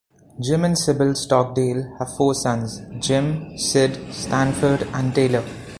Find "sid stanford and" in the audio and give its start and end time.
3.55-5.13